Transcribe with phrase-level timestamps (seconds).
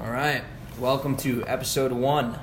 [0.00, 0.44] All right.
[0.78, 2.38] Welcome to episode one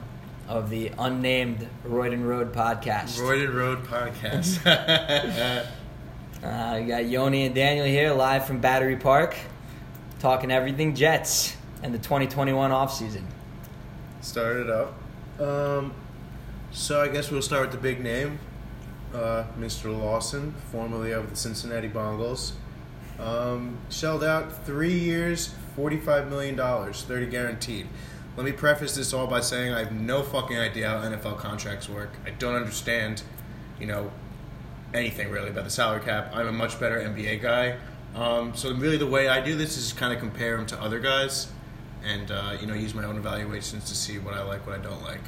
[0.49, 3.17] of the unnamed Royden Road podcast.
[3.17, 5.65] Royded Road Podcast.
[6.43, 9.35] Uh, you got Yoni and Daniel here live from Battery Park
[10.19, 13.23] talking everything Jets and the 2021 offseason.
[14.21, 14.93] Started up.
[15.39, 15.91] Um,
[16.71, 18.37] so I guess we'll start with the big name,
[19.11, 19.85] uh, Mr.
[19.97, 22.51] Lawson, formerly of the Cincinnati Bengals.
[23.19, 27.87] Um, shelled out three years, $45 million, 30 guaranteed.
[28.37, 31.87] Let me preface this all by saying I have no fucking idea how NFL contracts
[31.87, 32.11] work.
[32.25, 33.23] I don't understand,
[33.79, 34.11] you know,
[34.93, 36.31] anything really about the salary cap.
[36.33, 37.77] I'm a much better NBA guy.
[38.15, 40.99] Um, so really, the way I do this is kind of compare them to other
[40.99, 41.47] guys,
[42.03, 44.81] and uh, you know, use my own evaluations to see what I like, what I
[44.81, 45.19] don't like.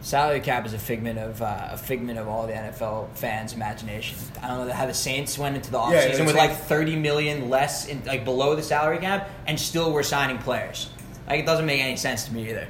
[0.00, 4.16] Salary cap is a figment of uh, a figment of all the NFL fans' imagination.
[4.42, 6.58] I don't know how the Saints went into the Yeah, offseason it's with like- like
[6.58, 10.90] 30 million less, in, like below the salary cap, and still were signing players.
[11.26, 12.68] Like it doesn't make any sense to me either.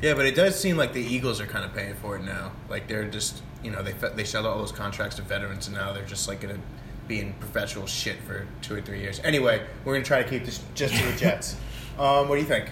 [0.00, 2.52] Yeah, but it does seem like the Eagles are kind of paying for it now.
[2.68, 5.92] Like they're just, you know, they they shelled all those contracts to veterans, and now
[5.92, 6.58] they're just like gonna
[7.08, 9.20] be in professional shit for two or three years.
[9.24, 11.56] Anyway, we're gonna try to keep this just to the Jets.
[11.98, 12.68] um, what do you think?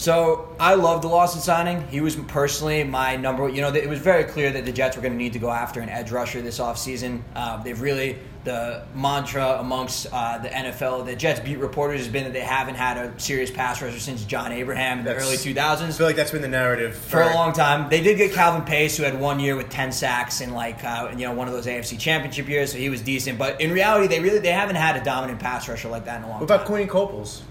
[0.00, 1.86] So I love the Lawson signing.
[1.88, 3.46] He was personally my number.
[3.50, 5.50] You know, it was very clear that the Jets were going to need to go
[5.50, 7.20] after an edge rusher this offseason.
[7.36, 12.24] Uh, they've really the mantra amongst uh, the NFL, the Jets beat reporters has been
[12.24, 15.36] that they haven't had a serious pass rusher since John Abraham in the That's- early
[15.36, 17.90] 2000s I feel like that's been the narrative for a long time.
[17.90, 21.10] They did get Calvin Pace, who had one year with ten sacks in like uh,
[21.12, 23.38] you know one of those AFC Championship years, so he was decent.
[23.38, 26.22] But in reality, they really they haven't had a dominant pass rusher like that in
[26.24, 26.66] a long What about time.
[26.66, 27.42] Quinn Coples?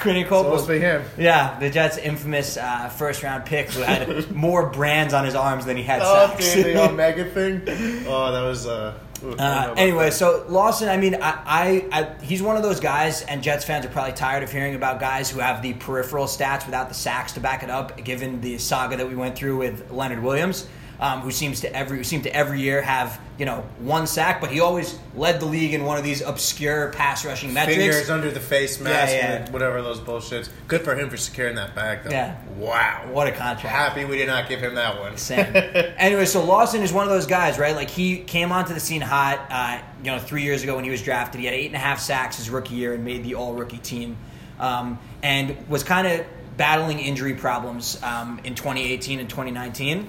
[0.00, 1.02] Quinny Supposed to be him.
[1.16, 5.64] Yeah, the Jets' infamous uh, first round pick who had more brands on his arms
[5.66, 6.54] than he had Oh, sacks.
[6.54, 7.62] dude, the Omega thing.
[8.08, 8.66] Oh, that was.
[8.66, 10.12] Uh, ooh, I don't know Uh, anyway, that.
[10.14, 13.84] so Lawson, I mean, I, I, I, he's one of those guys, and Jets fans
[13.86, 17.32] are probably tired of hearing about guys who have the peripheral stats without the sacks
[17.32, 18.02] to back it up.
[18.04, 20.66] Given the saga that we went through with Leonard Williams,
[21.02, 24.40] um, who seems to every who seemed to every year have you know one sack,
[24.40, 27.76] but he always led the league in one of these obscure pass rushing metrics.
[27.76, 29.32] Fingers under the face mask, yeah.
[29.32, 30.48] and whatever those bullshits.
[30.68, 32.10] Good for him for securing that bag, though.
[32.10, 32.40] Yeah.
[32.56, 33.08] Wow.
[33.10, 33.62] What a contract!
[33.62, 35.16] Happy we did not give him that one.
[35.16, 35.44] Same.
[35.98, 37.74] anyway, so Lawson is one of those guys, right?
[37.74, 40.90] Like he came onto the scene hot, uh, you know, three years ago when he
[40.90, 41.40] was drafted.
[41.40, 43.78] He had eight and a half sacks his rookie year and made the All Rookie
[43.78, 44.16] team,
[44.60, 46.24] um, and was kind of
[46.56, 50.06] battling injury problems um, in 2018 and 2019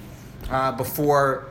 [0.49, 1.47] uh, before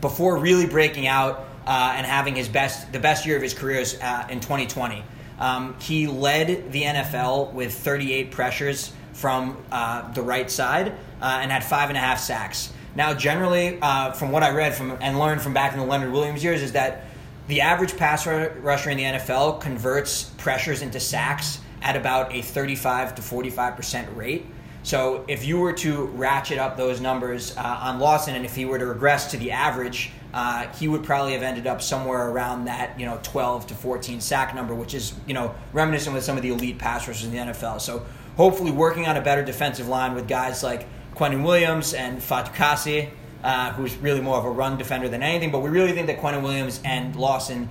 [0.00, 3.80] before really breaking out uh, and having his best the best year of his career
[3.80, 5.02] is, uh, in 2020.
[5.38, 11.50] Um, he led the NFL with 38 pressures from uh, the right side uh, and
[11.50, 12.72] had five and a half sacks.
[12.94, 16.12] Now, generally, uh, from what I read from and learned from back in the Leonard
[16.12, 17.06] Williams years, is that
[17.48, 23.16] the average pass rusher in the NFL converts pressures into sacks at about a 35
[23.16, 24.46] to 45 percent rate.
[24.84, 28.66] So if you were to ratchet up those numbers uh, on Lawson, and if he
[28.66, 32.66] were to regress to the average, uh, he would probably have ended up somewhere around
[32.66, 36.36] that you know 12 to 14 sack number, which is you know reminiscent with some
[36.36, 37.80] of the elite pass rushers in the NFL.
[37.80, 38.04] So
[38.36, 43.08] hopefully working on a better defensive line with guys like Quinnen Williams and Fatukasi,
[43.42, 45.50] uh, who's really more of a run defender than anything.
[45.50, 47.70] But we really think that Quinnen Williams and Lawson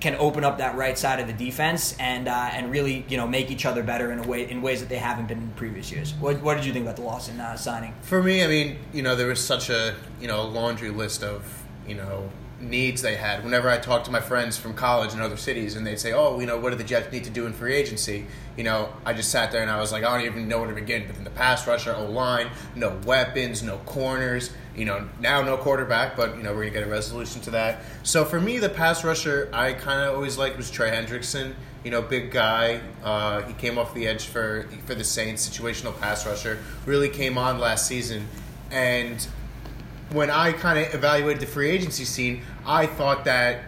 [0.00, 3.26] can open up that right side of the defense and uh, and really you know
[3.26, 5.90] make each other better in a way in ways that they haven't been in previous
[5.90, 6.14] years.
[6.14, 7.94] What, what did you think about the Lawson uh, signing?
[8.02, 11.64] For me, I mean, you know, there was such a you know laundry list of
[11.86, 13.44] you know needs they had.
[13.44, 16.38] Whenever I talked to my friends from college in other cities, and they'd say, "Oh,
[16.40, 18.26] you know, what do the Jets need to do in free agency?"
[18.56, 20.68] You know, I just sat there and I was like, I don't even know where
[20.68, 21.06] to begin.
[21.06, 24.50] But then the pass rusher, O line, no weapons, no corners.
[24.78, 27.82] You know, now no quarterback, but you know we're gonna get a resolution to that.
[28.04, 31.54] So for me, the pass rusher I kind of always liked was Trey Hendrickson.
[31.84, 32.80] You know, big guy.
[33.02, 36.58] Uh, he came off the edge for for the Saints, situational pass rusher.
[36.86, 38.28] Really came on last season,
[38.70, 39.26] and
[40.12, 43.62] when I kind of evaluated the free agency scene, I thought that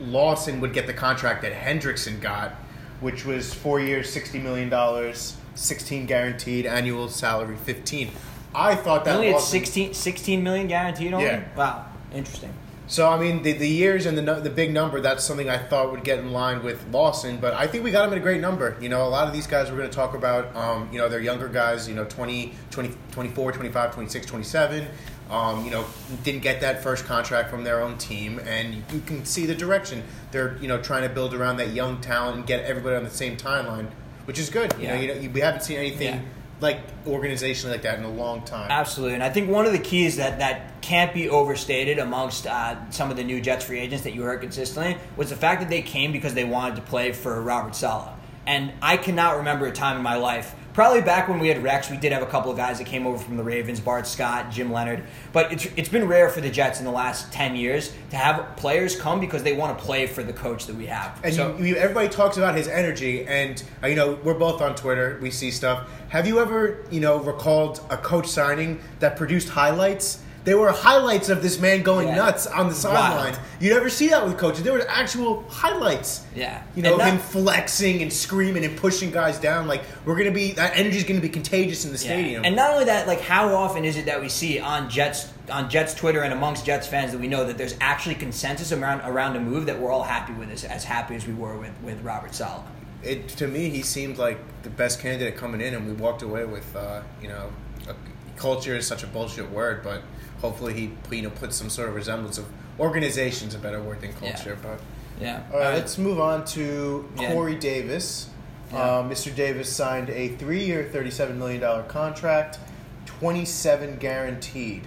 [0.00, 2.52] Lawson would get the contract that Hendrickson got,
[3.00, 8.10] which was four years, sixty million dollars, sixteen guaranteed, annual salary fifteen.
[8.60, 11.26] I thought that Only Lawson- 16, 16 million guaranteed only.
[11.26, 11.44] Yeah.
[11.56, 12.52] Wow, interesting.
[12.88, 15.92] So I mean, the, the years and the the big number that's something I thought
[15.92, 18.40] would get in line with Lawson, but I think we got him at a great
[18.40, 18.76] number.
[18.80, 21.06] You know, a lot of these guys we're going to talk about, um, you know,
[21.08, 24.88] they're younger guys, you know, 20, 20, 24, 25, 26, 27.
[25.30, 25.84] Um, you know,
[26.24, 30.02] didn't get that first contract from their own team, and you can see the direction
[30.32, 33.10] they're, you know, trying to build around that young talent and get everybody on the
[33.10, 33.88] same timeline,
[34.24, 34.72] which is good.
[34.78, 34.94] You Yeah.
[34.94, 36.20] know, you know, you- we haven't seen anything Yeah.
[36.60, 38.70] Like organizationally like that in a long time.
[38.70, 42.90] Absolutely, and I think one of the keys that, that can't be overstated amongst uh,
[42.90, 45.70] some of the new Jets free agents that you heard consistently was the fact that
[45.70, 48.12] they came because they wanted to play for Robert Saleh.
[48.46, 51.90] And I cannot remember a time in my life, probably back when we had Rex,
[51.90, 54.52] we did have a couple of guys that came over from the Ravens, Bart Scott,
[54.52, 55.02] Jim Leonhard.
[55.32, 58.56] But it's it's been rare for the Jets in the last ten years to have
[58.56, 61.18] players come because they want to play for the coach that we have.
[61.24, 64.62] And so, you, you, everybody talks about his energy, and uh, you know we're both
[64.62, 65.18] on Twitter.
[65.20, 65.90] We see stuff.
[66.10, 70.22] Have you ever, you know, recalled a coach signing that produced highlights?
[70.44, 72.14] There were highlights of this man going Yeah.
[72.16, 73.34] nuts on the sideline.
[73.60, 74.62] You never see that with coaches.
[74.62, 76.22] There were actual highlights.
[76.34, 76.62] Yeah.
[76.74, 79.66] You know, not- him flexing and screaming and pushing guys down.
[79.66, 82.04] Like we're gonna be that energy is gonna be contagious in the Yeah.
[82.12, 82.44] stadium.
[82.44, 85.68] And not only that, like how often is it that we see on Jets on
[85.70, 89.34] Jets Twitter and amongst Jets fans that we know that there's actually consensus around around
[89.36, 92.02] a move that we're all happy with, as, as happy as we were with with
[92.02, 92.62] Robert Saleh.
[93.02, 96.44] it to me he seemed like the best candidate coming in and we walked away
[96.44, 97.50] with uh, you know
[97.88, 97.94] a,
[98.38, 100.02] culture is such a bullshit word but
[100.40, 102.46] hopefully he you know puts some sort of resemblance of
[102.78, 104.80] organization's a better word than culture but
[105.20, 105.42] Yeah.
[105.52, 107.32] all right Uh, let's move on to Yeah.
[107.32, 108.28] Corey Davis
[108.72, 108.78] Yeah.
[108.78, 109.34] uh, Mr.
[109.34, 112.58] Davis signed a three-year $37 million contract
[113.06, 114.82] 27 guaranteed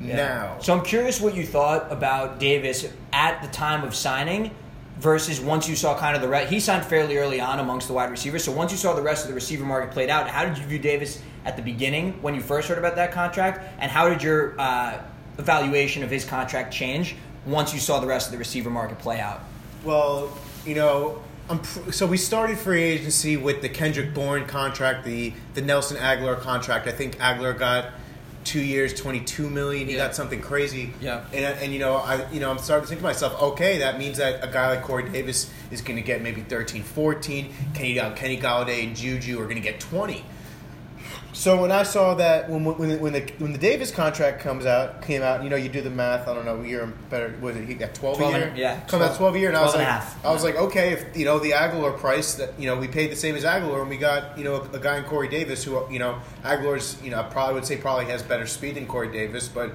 [0.00, 0.16] Yeah.
[0.16, 4.50] now So I'm curious what you thought about Davis at the time of signing
[4.98, 6.50] versus once you saw kind of the rest.
[6.52, 8.44] He signed fairly early on amongst the wide receivers.
[8.44, 10.64] So once you saw the rest of the receiver market played out, how did you
[10.64, 13.60] view Davis at the beginning when you first heard about that contract?
[13.78, 14.98] And how did your uh,
[15.38, 19.20] evaluation of his contract change once you saw the rest of the receiver market play
[19.20, 19.40] out?
[19.84, 25.04] Well, you know, I'm pr- so we started free agency with the Kendrick Bourne contract,
[25.04, 26.86] the the Nelson Agholor contract.
[26.88, 27.90] I think Agholor got
[28.44, 29.86] two years, twenty two million.
[29.86, 30.06] He Yeah.
[30.06, 30.94] got something crazy.
[31.02, 31.24] Yeah.
[31.34, 33.98] And and you know, I you know, I'm starting to think to myself, okay, that
[33.98, 37.52] means that a guy like Corey Davis is going to get maybe 13, 14.
[37.74, 40.24] Kenny Kenny Golladay and Juju are going to get twenty.
[41.34, 45.02] So when I saw that when when when the when the Davis contract comes out
[45.02, 46.28] came out, you know, you do the math.
[46.28, 47.66] I don't know, year better was it?
[47.66, 48.46] He got twelve, 12 a year.
[48.48, 50.24] and- yeah, come out 12 a year, and I was 12 like.
[50.24, 53.10] I was like, okay, if you know the Agholor price that you know we paid
[53.10, 55.64] the same as Agholor, and we got you know a, a guy in Corey Davis
[55.64, 58.86] who you know Agholor's you know I probably would say probably has better speed than
[58.86, 59.72] Corey Davis, but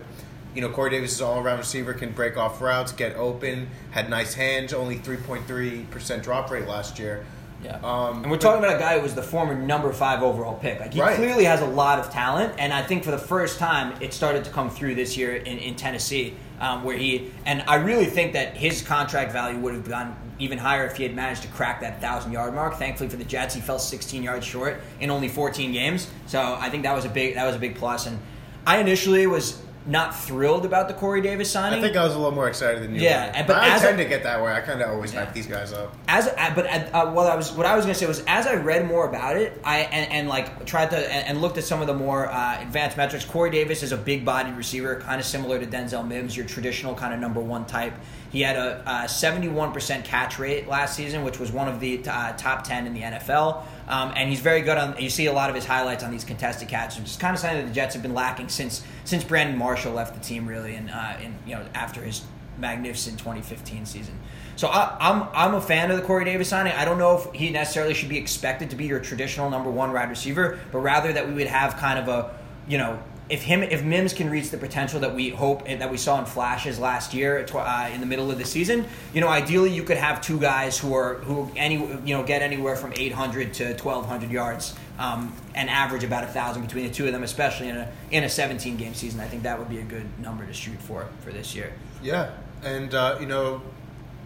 [0.56, 4.10] you know Corey Davis is all around receiver, can break off routes, get open, had
[4.10, 7.26] nice hands, only three point three percent drop rate last year.
[7.64, 7.78] Yeah.
[7.84, 10.80] Um, and we're talking about a guy who was the former number five overall pick.
[10.80, 11.16] Like he Right.
[11.18, 14.44] clearly has a lot of talent, and I think for the first time it started
[14.46, 18.34] to come through this year in, in Tennessee, um, where he and I really think
[18.34, 21.82] that his contract value would have gone even higher if he had managed to crack
[21.82, 22.76] that thousand yard mark.
[22.78, 26.70] Thankfully for the Jets, he fell 16 yards short in only 14 games, so I
[26.70, 28.08] think that was a big that was a big plus.
[28.08, 28.18] And
[28.66, 31.80] I initially was not thrilled about the Corey Davis signing.
[31.80, 33.02] I think I was a little more excited than you.
[33.02, 33.48] Yeah, were.
[33.48, 34.52] but I as tend a- to get that way.
[34.52, 35.26] I kind of always Yeah.
[35.26, 35.94] hype these guys up.
[36.08, 38.56] as uh, but uh, what I was what I was gonna say was as I
[38.56, 41.82] read more about it, I and, and like tried to and, and looked at some
[41.82, 43.26] of the more uh, advanced metrics.
[43.26, 46.94] Corey Davis is a big bodied receiver, kind of similar to Denzel Mims, your traditional
[46.94, 47.94] kind of number one type.
[48.32, 52.04] He had a seventy one percent catch rate last season, which was one of the
[52.08, 53.64] uh, top ten in the NFL.
[53.90, 54.96] Um, and he's very good on.
[55.00, 57.40] You see a lot of his highlights on these contested catches, which is kind of
[57.40, 60.76] something that the Jets have been lacking since since Brandon Marshall left the team, really,
[60.76, 62.24] and uh, in you know after his
[62.60, 64.14] magnificent 2015 season.
[64.56, 66.74] So I, I'm I'm a fan of the Corey Davis signing.
[66.74, 69.92] I don't know if he necessarily should be expected to be your traditional number one
[69.92, 72.38] wide receiver, but rather that we would have kind of a,
[72.68, 75.92] you know, if him if Mims can reach the potential that we hope and that
[75.92, 79.22] we saw in flashes last year tw- uh, in the middle of the season, you
[79.22, 82.76] know, ideally you could have two guys who are who any you know get anywhere
[82.76, 87.14] from 800 to 1200 yards um, and average about a thousand between the two of
[87.14, 89.20] them, especially in a in a 17 game season.
[89.20, 91.74] I think that would be a good number to shoot for for this year.
[92.02, 92.32] Yeah,
[92.64, 93.62] and uh, you know,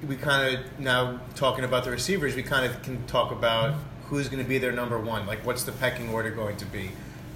[0.07, 4.29] we kind of now talking about the receivers, we kind of can talk about who's
[4.29, 5.25] going to be their number one.
[5.25, 6.91] Like, what's the pecking order going to be?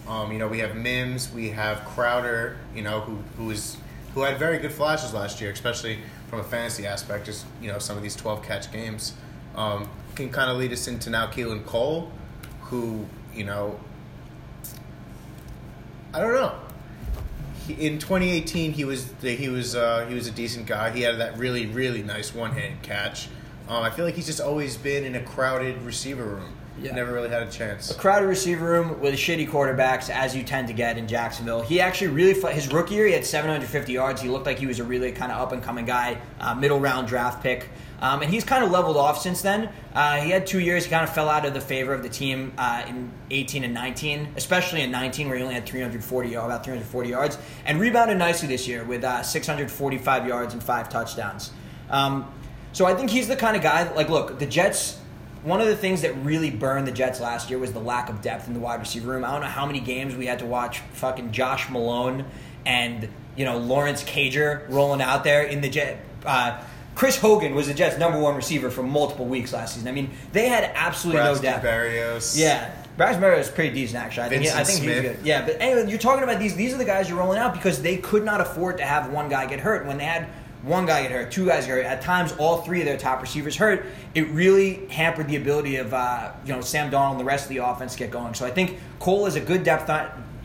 [0.08, 2.58] Um, you know, we have Mims, we have Crowder.
[2.76, 3.78] You know, who who is
[4.14, 6.00] who had very good flashes last year, especially
[6.30, 7.26] from a fantasy aspect.
[7.26, 9.14] Just you know, some of these twelve catch games
[9.56, 12.12] um, can kind of lead us into now Keelan Cole,
[12.62, 13.80] who you know,
[16.14, 16.60] I don't know
[17.70, 20.92] in 2018 he was he was uh, he was a decent guy.
[20.92, 23.28] He had that really really nice one hand catch.
[23.68, 26.57] Um, I feel like he's just always been in a crowded receiver room.
[26.82, 26.94] Yeah.
[26.94, 27.92] Never really had a chance.
[27.92, 31.62] a crowded receiver room with shitty quarterbacks, as you tend to get in Jacksonville.
[31.62, 34.22] He actually really his rookie year he had 750 yards.
[34.22, 36.80] He looked like he was a really kind of up and coming guy, uh, middle
[36.80, 37.70] round draft pick.
[38.00, 39.70] Um, and he's kind of leveled off since then.
[39.96, 40.84] Uh, he had two years.
[40.86, 43.74] He kind of fell out of the favor of the team uh, in 18 and
[43.74, 48.48] 19, especially in 19 where he only had 340 about 340 yards, and rebounded nicely
[48.48, 51.52] this year with uh, 645 yards and five touchdowns.
[51.90, 52.32] Um,
[52.72, 53.86] so I think he's the kind of guy.
[53.86, 55.00] that- Like, look, the Jets.
[55.44, 58.22] One of the things that really burned the Jets last year was the lack of
[58.22, 59.24] depth in the wide receiver room.
[59.24, 62.26] I don't know how many games we had to watch fucking Josh Malone
[62.66, 66.00] and you know Lawrence Cager rolling out there in the Jet.
[66.26, 66.62] Uh,
[66.96, 69.88] Chris Hogan was the Jets' number one receiver for multiple weeks last season.
[69.88, 71.64] I mean, they had absolutely no depth.
[71.64, 72.36] Berrios.
[72.38, 74.24] Yeah, Braxton Berrios is pretty decent, actually.
[74.24, 75.18] I think, he- I Vincent think he's Smith.
[75.18, 75.26] good.
[75.26, 76.56] Yeah, but anyway, you're talking about these.
[76.56, 79.30] These are the guys you're rolling out because they could not afford to have one
[79.30, 79.86] guy get hurt.
[79.86, 80.28] When they had
[80.64, 83.22] one guy get hurt, two guys get hurt, at times all three of their top
[83.22, 83.86] receivers hurt,
[84.16, 87.50] it really hampered the ability of uh, you know Sam Darnold and the rest of
[87.50, 88.34] the offense get going.
[88.34, 89.90] So I think Cole is a good depth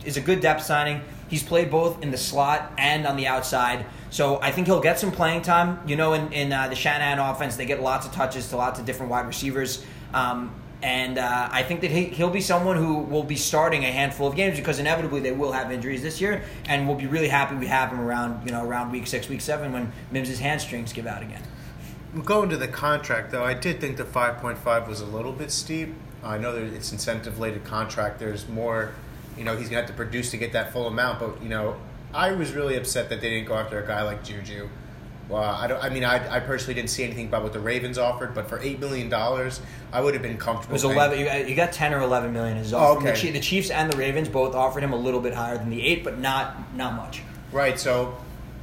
[0.05, 1.01] is a good depth signing.
[1.29, 3.85] He's played both in the slot and on the outside.
[4.11, 5.79] So I think he'll get some playing time.
[5.87, 8.79] You know, in, in uh, the Shanahan offense, they get lots of touches to lots
[8.79, 9.83] of different wide receivers.
[10.13, 10.53] Um,
[10.83, 14.27] and uh, I think that he, he'll be someone who will be starting a handful
[14.27, 17.55] of games because inevitably they will have injuries this year, and we'll be really happy
[17.55, 21.07] we have him around you know around week six, week seven when Mims' hamstrings give
[21.07, 21.41] out again.
[22.25, 25.95] Going to the contract, though, I did think the 5.5 was a little bit steep.
[26.23, 28.19] I know that it's incentive related contract.
[28.19, 28.91] There's more,
[29.35, 31.19] you know, he's to have to produce to get that full amount.
[31.19, 31.75] But, you know,
[32.13, 34.69] I was really upset that they didn't go after a guy like Juju.
[35.29, 35.81] Well, I don't.
[35.83, 38.59] I mean, I, I personally didn't see anything about what the Ravens offered, but for
[38.59, 39.61] eight million dollars,
[39.91, 40.73] I would have been It comfortable.
[40.73, 41.19] was paying- eleven.
[41.19, 42.57] You got, you got ten or eleven million.
[42.57, 43.19] Is Oh, the, okay.
[43.19, 45.81] Chiefs, the Chiefs and the Ravens both offered him a little bit higher than the
[45.85, 47.21] eight, but not not much.
[47.53, 48.17] Right, so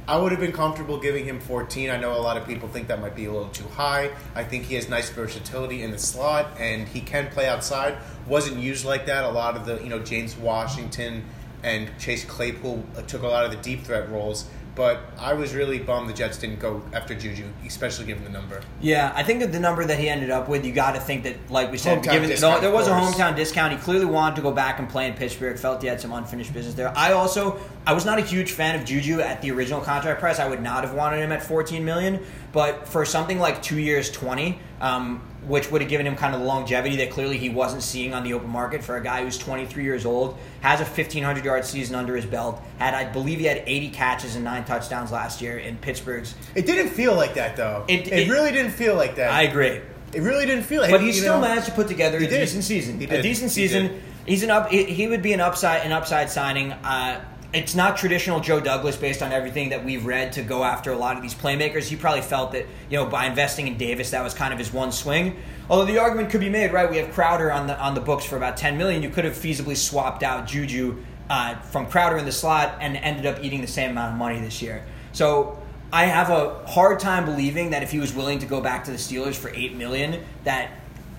[0.07, 1.89] I would have been comfortable giving him 14.
[1.89, 4.11] I know a lot of people think that might be a little too high.
[4.35, 7.97] I think he has nice versatility in the slot and he can play outside.
[8.27, 9.23] Wasn't used like that.
[9.23, 11.23] A lot of the, you know, James Washington
[11.63, 14.49] and Chase Claypool uh, took a lot of the deep threat roles.
[14.73, 18.61] But I was really bummed the Jets didn't go after Juju, especially given the number.
[18.79, 21.23] Yeah, I think that the number that he ended up with, you got to think
[21.23, 23.73] that, like we said, given discount, there was a hometown discount.
[23.73, 25.59] He clearly wanted to go back and play in Pittsburgh.
[25.59, 26.97] Felt he had some unfinished business there.
[26.97, 30.39] I also, I was not a huge fan of Juju at the original contract price.
[30.39, 32.23] I would not have wanted him at 14 million.
[32.53, 36.41] But for something like two years, 20, um, which would have given him kind of
[36.41, 39.37] the longevity that clearly he wasn't seeing on the open market for a guy who's
[39.37, 43.45] 23 years old, has a 1500 yard season under his belt, had I believe he
[43.45, 46.35] had 80 catches and nine touchdowns last year in Pittsburgh's.
[46.53, 47.85] It didn't feel like that, though.
[47.87, 49.31] It- It, it- really didn't feel like that.
[49.31, 49.81] I agree.
[50.13, 51.47] it really didn't feel like But he still know?
[51.47, 52.39] managed to put together He a did.
[52.41, 53.01] decent season.
[53.01, 54.01] A decent season.
[54.27, 54.69] He's an up.
[54.69, 56.71] He, he would be an upside an upside signing.
[56.73, 57.19] Uh,
[57.53, 60.97] it's not traditional Joe Douglas based on everything that we've read to go after a
[60.97, 61.83] lot of these playmakers.
[61.87, 64.71] He probably felt that you know by investing in Davis that was kind of his
[64.71, 65.37] one swing.
[65.69, 66.89] Although the argument could be made, right?
[66.89, 69.03] We have Crowder on the on the books for about ten million.
[69.03, 73.25] You could have feasibly swapped out Juju uh, from Crowder in the slot and ended
[73.25, 74.85] up eating the same amount of money this year.
[75.11, 78.85] So I have a hard time believing that if he was willing to go back
[78.85, 80.71] to the Steelers for eight million, that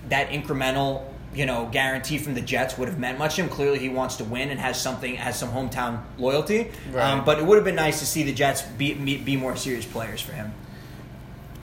[0.09, 1.03] that incremental,
[1.35, 3.49] you know, guarantee from the Jets would have meant much to him.
[3.49, 6.71] Clearly, he wants to win and has something, has some hometown loyalty.
[6.91, 7.11] Right.
[7.11, 9.55] Um, but it would have been nice to see the Jets be, be be more
[9.55, 10.53] serious players for him.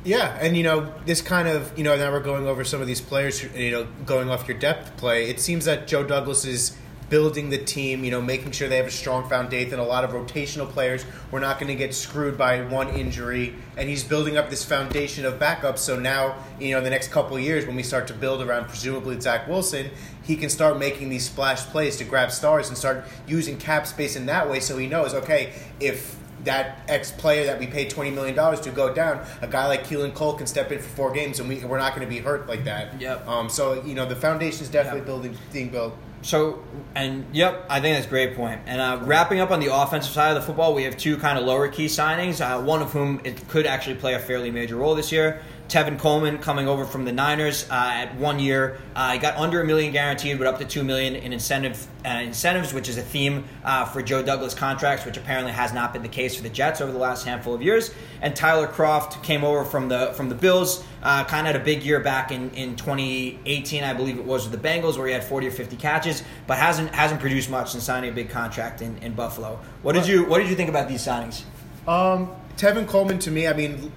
[0.03, 2.87] Yeah, and you know this kind of you know now we're going over some of
[2.87, 3.43] these players.
[3.55, 6.77] You know, going off your depth play, it seems that Joe Douglas is
[7.11, 8.03] building the team.
[8.05, 9.79] You know, making sure they have a strong foundation.
[9.79, 11.05] A lot of rotational players.
[11.31, 15.27] We're not going to get screwed by one injury, and he's building up this foundation
[15.27, 15.79] of backups.
[15.81, 18.41] So now, you know, in the next couple of years, when we start to build
[18.41, 19.91] around presumably Zach Wilson,
[20.23, 24.17] he can start making these splash plays to grab stars and start using cap space
[24.17, 24.61] in that way.
[24.61, 28.71] So he knows, okay, if that ex player that we paid twenty million dollars to
[28.71, 31.63] go down, a guy like Keelan Cole can step in for four games, and we,
[31.65, 32.99] we're not going to be hurt like that.
[33.01, 33.29] Yep.
[33.29, 33.49] Um.
[33.51, 35.07] So you know the foundation is definitely Yep.
[35.07, 35.95] building, being built.
[36.23, 36.63] So,
[36.95, 38.61] and yep, I think that's a great point.
[38.67, 41.39] And uh, wrapping up on the offensive side of the football, we have two kind
[41.39, 42.41] of lower key signings.
[42.41, 45.43] Uh, one of whom it could actually play a fairly major role this year.
[45.71, 48.79] Tevin Coleman coming over from the Niners uh, at one year.
[48.97, 52.09] Uh, he got under a million guaranteed, but up to two million in incentive uh,
[52.09, 56.03] incentives, which is a theme uh, for Joe Douglas contracts, which apparently has not been
[56.03, 57.95] the case for the Jets over the last handful of years.
[58.21, 60.85] And Tyler Kroft came over from the from the Bills.
[61.05, 64.49] Uh, kind of had a big year back in, in 2018, I believe it was
[64.49, 67.71] with the Bengals, where he had 40 or 50 catches, but hasn't hasn't produced much
[67.71, 69.61] since signing a big contract in, in Buffalo.
[69.83, 71.45] What did you What did you think about these signings?
[71.87, 73.91] Um, Tevin Coleman to me, I mean,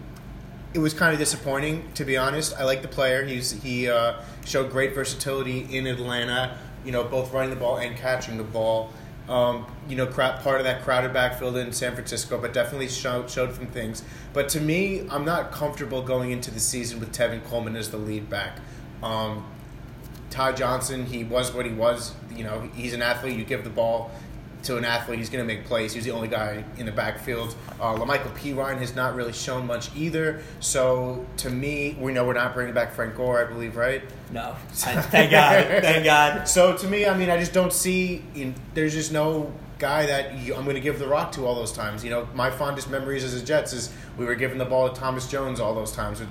[0.74, 2.56] it was kind of disappointing to be honest.
[2.58, 3.24] I like the player.
[3.24, 6.58] He's he uh, showed great versatility in Atlanta.
[6.84, 8.92] You know, both running the ball and catching the ball.
[9.30, 13.56] Um, you know, part of that crowded backfield in San Francisco, but definitely showed showed
[13.56, 14.03] some things.
[14.34, 17.98] But to me, I'm not comfortable going into the season with Tevin Coleman as the
[17.98, 18.60] lead back.
[19.01, 19.46] Um,
[20.30, 22.13] Ty Johnson, he was what he was.
[22.36, 23.38] You know, he's an athlete.
[23.38, 24.12] You give the ball
[24.63, 25.93] to an athlete, he's going to make plays.
[25.93, 27.55] He's the only guy in the backfield.
[27.79, 30.41] Uh, La'Mical Perine has not really shown much either.
[30.60, 34.01] So to me, we know we're not bringing back Frank Gore, I believe, right?
[34.32, 34.55] No,
[34.86, 36.48] I, thank God, thank God.
[36.48, 38.24] So to me, I mean, I just don't see.
[38.36, 41.55] In, there's just no guy that you, I'm going to give the rock to all
[41.55, 42.03] those times.
[42.03, 44.96] You know, my fondest memories as a Jets is we were giving the ball to
[45.00, 46.22] Thomas Jones all those times.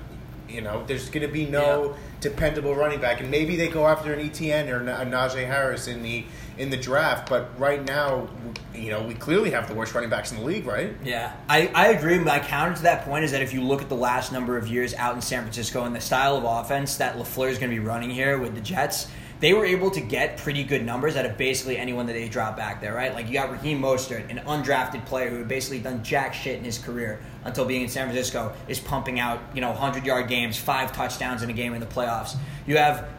[0.49, 1.93] You know, there's going to be no Yeah.
[2.19, 6.03] dependable running back, and maybe they go after an Etienne or a Najee Harris in
[6.03, 6.25] the
[6.57, 7.29] in the draft.
[7.29, 8.27] But right now,
[8.73, 10.95] you know, we clearly have the worst running backs in the league, right?
[11.03, 12.19] Yeah, I, I agree.
[12.19, 14.67] My counter to that point is that if you look at the last number of
[14.67, 17.75] years out in San Francisco and the style of offense that LaFleur is going to
[17.75, 19.07] be running here with the Jets,
[19.43, 22.55] they were able to get pretty good numbers out of basically anyone that they dropped
[22.55, 23.13] back there, right?
[23.13, 26.63] Like you got Raheem Mostert, an undrafted player who had basically done jack shit in
[26.63, 30.57] his career until being in San Francisco, is pumping out you know 100 yard games,
[30.57, 32.37] five touchdowns in a game in the playoffs.
[32.65, 33.09] You have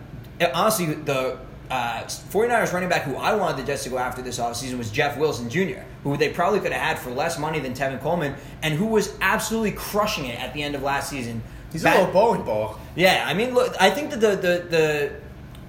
[0.55, 1.39] honestly the
[1.71, 4.91] uh, 49ers running back who I wanted the Jets to go after this offseason was
[4.91, 8.35] Jeff Wilson Jr., who they probably could have had for less money than Tevin Coleman,
[8.63, 11.43] and who was absolutely crushing it at the end of last season.
[11.73, 12.79] He's Back- a little bowling ball.
[12.95, 15.13] yeah, I mean, look, I think that the the the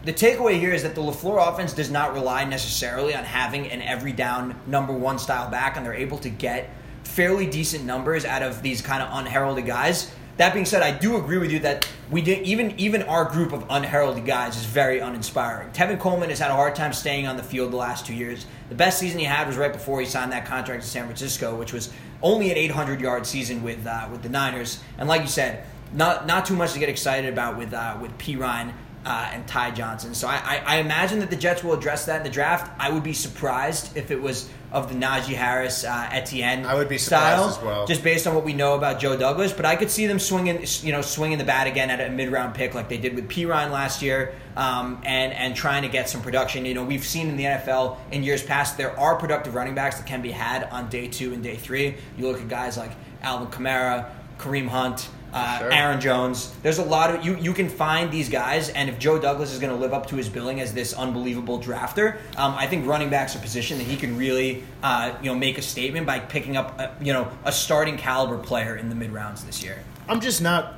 [0.03, 3.81] the takeaway here is that the Lafleur offense does not rely necessarily on having an
[3.81, 6.69] every down number one style back, and they're able to get
[7.03, 10.11] fairly decent numbers out of these kind of unheralded guys.
[10.37, 13.53] That being said, I do agree with you that we did even even our group
[13.53, 15.69] of unheralded guys is very uninspiring.
[15.71, 18.45] Tevin Coleman has had a hard time staying on the field the last two years.
[18.67, 21.55] The best season he had was right before he signed that contract in San Francisco,
[21.55, 24.83] which was only an 800 yard season with uh, with the Niners.
[24.97, 28.15] And like you said, not not too much to get excited about with uh, with
[28.17, 28.73] Perine
[29.05, 30.13] uh, and Ty Johnson.
[30.13, 32.73] So I, I, I imagine that the Jets will address that in the draft.
[32.79, 36.65] I would be surprised if it was of the Najee Harris uh, Etienne.
[36.65, 37.87] I would be style, as well.
[37.87, 39.53] just based on what we know about Joe Douglas.
[39.53, 42.29] But I could see them swinging, you know, swinging the bat again at a mid
[42.29, 46.09] round pick like they did with Perine last year, um, and and trying to get
[46.09, 46.65] some production.
[46.65, 49.97] You know, we've seen in the NFL in years past there are productive running backs
[49.97, 51.95] that can be had on day two and day three.
[52.17, 52.91] You look at guys like
[53.21, 55.07] Alvin Kamara, Kareem Hunt.
[55.35, 55.71] Uh, Sure.
[55.71, 56.53] Aaron Jones.
[56.63, 57.35] There's a lot of you.
[57.35, 60.15] You can find these guys, and if Joe Douglas is going to live up to
[60.15, 63.97] his billing as this unbelievable drafter, um, I think running back's a position that he
[63.97, 67.51] can really, uh, you know, make a statement by picking up, a, you know, a
[67.51, 69.83] starting caliber player in the mid rounds this year.
[70.07, 70.75] I'm just not.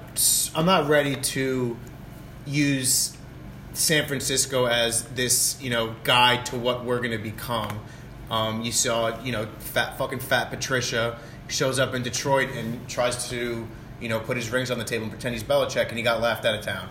[0.55, 1.77] I'm not ready to
[2.47, 3.15] use
[3.73, 7.79] San Francisco as this, you know, guide to what we're going to become.
[8.31, 13.29] Um, you saw, you know, fat fucking fat Patricia shows up in Detroit and tries
[13.29, 13.67] to,
[13.99, 16.21] you know, put his rings on the table and pretend he's Belichick, and he got
[16.21, 16.89] laughed out of town.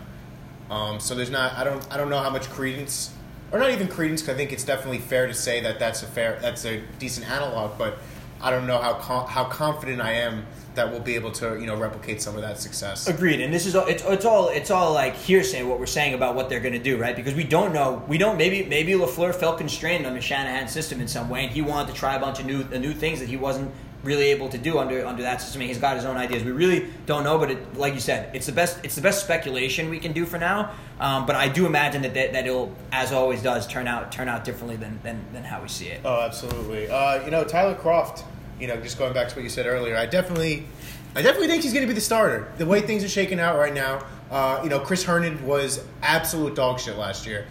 [0.71, 1.55] Um, so there's not.
[1.55, 1.87] I don't.
[1.93, 3.13] I don't know how much credence,
[3.53, 6.07] or not even credence, because I think it's definitely fair to say that that's a
[6.07, 7.79] fair, that's a decent analog.
[7.79, 7.99] But
[8.41, 11.67] I don't know how con- how confident I am that we'll be able to, you
[11.67, 13.09] know, replicate some of that success.
[13.09, 16.15] Agreed, and this is all, it's, it's all it's all like hearsay what we're saying
[16.15, 17.17] about what they're going to do, right?
[17.17, 21.09] Because we don't know, we don't maybe maybe Lafleur felt constrained under Shanahan's system in
[21.09, 23.37] some way, and he wanted to try a bunch of new new things that he
[23.37, 23.73] wasn't
[24.07, 25.61] really able to do under under that system.
[25.61, 26.45] He's got his own ideas.
[26.45, 29.23] We really don't know, but it, like you said, it's the best it's the best
[29.23, 30.73] speculation we can do for now.
[30.99, 34.29] Um, but I do imagine that, that that it'll, as always does, turn out turn
[34.29, 36.01] out differently than than, than how we see it.
[36.05, 36.89] Oh, absolutely.
[36.89, 38.25] Uh, you know, Tyler Kroft.
[38.59, 40.67] You know, just going back to what you said earlier, I definitely,
[41.15, 42.51] I definitely think he's going to be the starter.
[42.57, 46.55] The way things are shaking out right now, uh, you know, Chris Herndon was absolute
[46.55, 47.47] dog shit last year.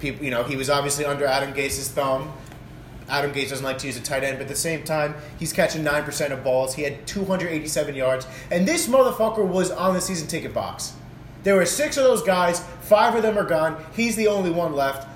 [0.00, 2.32] People, you know, he was obviously under Adam Gase's thumb.
[3.08, 5.52] Adam Gase doesn't like to use a tight end, but at the same time, he's
[5.52, 6.74] catching nine percent of balls.
[6.74, 10.94] He had 287 yards, and this motherfucker was on the season ticket box.
[11.42, 12.60] There were six of those guys.
[12.82, 13.82] Five of them are gone.
[13.94, 15.08] He's the only one left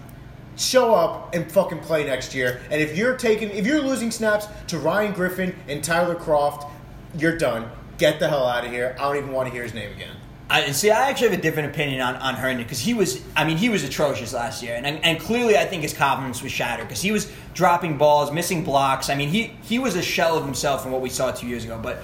[0.56, 2.60] show up and fucking play next year.
[2.70, 6.70] And if you're taking, if you're losing snaps to Ryan Griffin and Tyler Kroft,
[7.18, 7.70] you're done.
[7.98, 8.96] Get the hell out of here.
[8.98, 10.16] I don't even want to hear his name again.
[10.52, 13.44] I, see, I actually have a different opinion on, on Herndon because he was, I
[13.46, 16.86] mean, he was atrocious last year, and and clearly I think his confidence was shattered
[16.86, 19.08] because he was dropping balls, missing blocks.
[19.08, 21.64] I mean, he he was a shell of himself from what we saw two years
[21.64, 21.80] ago.
[21.82, 22.02] But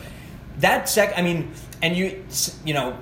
[0.61, 2.25] that sec, I mean, and you
[2.65, 2.97] you know.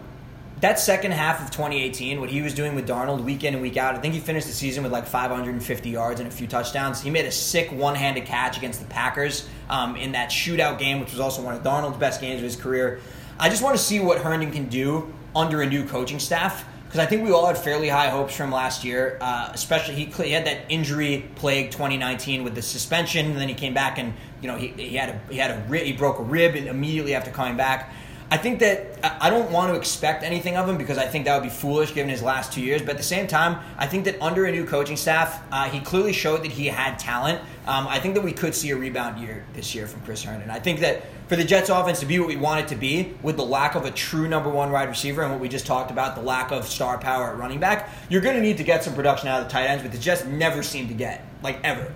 [0.60, 3.76] That second half of 2018, what he was doing with Darnold week in and week
[3.76, 7.02] out, I think he finished the season with like 550 yards and a few touchdowns.
[7.02, 11.10] He made a sick one-handed catch against the Packers um, in that shootout game, which
[11.10, 13.00] was also one of Darnold's best games of his career.
[13.38, 17.00] I just want to see what Herndon can do under a new coaching staff because
[17.00, 19.18] I think we all had fairly high hopes from last year.
[19.20, 23.54] Uh, especially he, he had that injury plague 2019 with the suspension, and then he
[23.54, 26.22] came back and you know he, he had a he had a he broke a
[26.22, 27.92] rib immediately after coming back.
[28.30, 31.24] I think that I I don't want to expect anything of him because I think
[31.24, 32.80] that would be foolish given his last two years.
[32.80, 35.80] But at the same time, I think that under a new coaching staff, uh, he
[35.80, 37.40] clearly showed that he had talent.
[37.66, 40.50] Um, I think that we could see a rebound year this year from Chris Herndon.
[40.50, 43.14] I think that for the Jets offense to be what we want it to be,
[43.22, 45.90] with the lack of a true number one wide receiver and what we just talked
[45.90, 48.84] about, the lack of star power at running back, you're going to need to get
[48.84, 51.58] some production out of the tight ends, but the Jets never seem to get like
[51.64, 51.92] ever.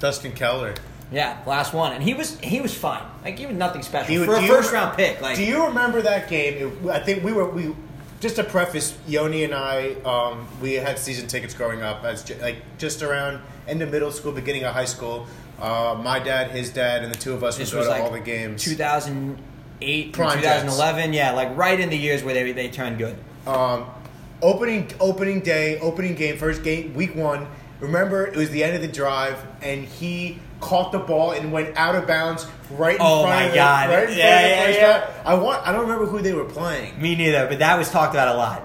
[0.00, 0.74] Dustin Keller.
[1.14, 3.02] Yeah, last one, and he was he was fine.
[3.24, 5.20] Like he was nothing special He was- for a do you- first round pick.
[5.20, 6.54] Like Do you remember that game?
[6.84, 7.74] It- I think we were we.
[8.20, 12.36] Just to preface, Yoni and I, um, we had season tickets growing up as ju-
[12.40, 15.26] like just around end of middle school, beginning of high school.
[15.60, 17.92] Uh, my dad, his dad, and the two of us would this go was to
[17.92, 18.64] like all the games.
[18.64, 21.12] 2008, Prime 2011.
[21.12, 23.16] Yeah, like right in the years where they they turned good.
[23.46, 23.86] Um,
[24.42, 27.46] opening opening day, opening game, first game, week one.
[27.80, 31.76] Remember, it was the end of the drive, and he caught the ball and went
[31.76, 33.88] out of bounds right in Oh front my of the, God.
[33.90, 35.22] right in front Yeah, of the yeah, first yeah.
[35.30, 35.66] I want.
[35.66, 37.00] I don't remember who they were playing.
[37.00, 38.62] Me neither, but that was talked about a lot.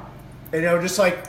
[0.52, 1.24] And they were just like,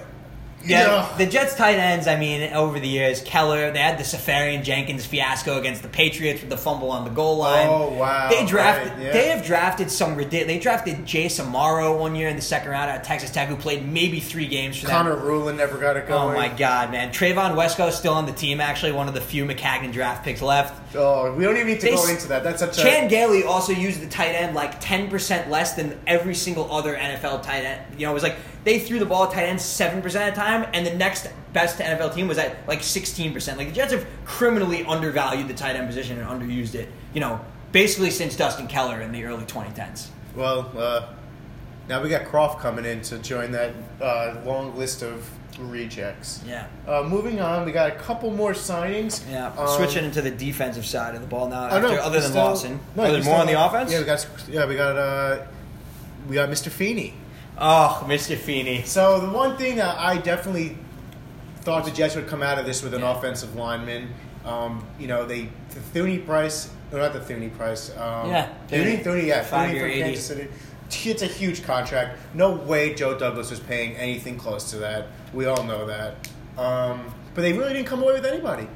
[0.64, 1.08] Yeah, Yeah.
[1.16, 2.06] the Jets tight ends.
[2.06, 3.70] I mean, over the years, Keller.
[3.70, 7.66] They had the Seferian-Jenkins fiasco against the Patriots with the fumble on the goal line.
[7.68, 8.28] Oh, wow.
[8.28, 8.92] They drafted.
[8.92, 9.12] Right, yeah.
[9.12, 10.46] They have drafted some ridiculous.
[10.54, 13.56] They drafted Jace Amaro one year in the second round out of Texas Tech, who
[13.56, 14.96] played maybe three games for them.
[14.96, 16.36] Connor Rulin never got it Oh going.
[16.36, 17.10] my God, man!
[17.10, 18.60] Trevon Wesco is still on the team.
[18.60, 20.94] Actually, one of the few Maccagnan draft picks left.
[20.96, 22.44] Oh, we don't even need to They go into that.
[22.44, 22.82] That's such a.
[22.82, 26.94] Chan Gailey also used the tight end like ten percent less than every single other
[26.96, 27.80] NFL tight end.
[27.98, 30.34] You know, it was like they threw the ball at tight end seven percent of
[30.34, 33.58] the time, and the next best NFL team was at like sixteen percent.
[33.58, 36.88] Like the Jets have criminally undervalued the tight end position and underused it.
[37.14, 37.40] You know,
[37.72, 40.08] basically since Dustin Keller in the early 2010s.
[40.36, 41.06] Well, uh,
[41.88, 46.42] now we got Kroft coming in to join that uh, long list of rejects.
[46.46, 46.66] Yeah.
[46.86, 49.28] Uh, moving on, we got a couple more signings.
[49.30, 51.64] Yeah, Um, switching into the defensive side of the ball now.
[51.64, 53.92] Oh, After, no, other than still- Lawson, no, still more on the offense.
[53.92, 54.26] Yeah, we got.
[54.48, 54.96] Yeah, we got.
[54.96, 55.46] Uh,
[56.28, 56.68] we got Mr.
[56.70, 57.14] Feeney.
[57.58, 58.36] Oh, Mr.
[58.36, 58.82] Feeney.
[58.84, 60.76] So the one thing that I definitely
[61.60, 63.16] thought the Jets would come out of this with an Yeah.
[63.16, 64.08] offensive lineman.
[64.46, 67.90] Um, you know, they the Thuney price, or not the Thuney price.
[67.96, 69.26] Um, Yeah, Thuney, Thuney.
[69.26, 70.02] Yeah, Five Thuney from 80.
[70.02, 70.48] Kansas City.
[71.04, 72.18] It's a huge contract.
[72.34, 75.06] No way Joe Douglas was paying anything close to that.
[75.32, 76.28] We all know that.
[76.58, 78.66] Um, but they really didn't come away with anybody.